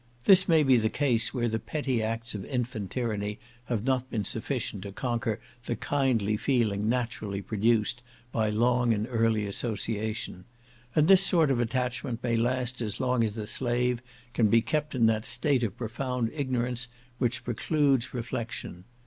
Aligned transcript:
This 0.25 0.49
may 0.49 0.63
be 0.63 0.77
the 0.77 0.89
case 0.89 1.31
where 1.31 1.47
the 1.47 1.59
petty 1.59 2.01
acts 2.01 2.33
of 2.33 2.43
infant 2.45 2.89
tyranny 2.89 3.37
have 3.65 3.83
not 3.83 4.09
been 4.09 4.23
sufficient 4.23 4.81
to 4.81 4.91
conquer 4.91 5.39
the 5.65 5.75
kindly 5.75 6.37
feeling 6.37 6.89
naturally 6.89 7.39
produced 7.39 8.01
by 8.31 8.49
long 8.49 8.95
and 8.95 9.05
early 9.11 9.45
association; 9.45 10.45
and 10.95 11.07
this 11.07 11.23
sort 11.23 11.51
of 11.51 11.59
attachment 11.59 12.23
may 12.23 12.35
last 12.35 12.81
as 12.81 12.99
long 12.99 13.23
as 13.23 13.33
the 13.33 13.45
slave 13.45 14.01
can 14.33 14.47
be 14.47 14.63
kept 14.63 14.95
in 14.95 15.05
that 15.05 15.23
state 15.23 15.61
of 15.61 15.77
profound 15.77 16.31
ignorance 16.33 16.87
which 17.19 17.43
precludes 17.43 18.11
reflection. 18.11 18.85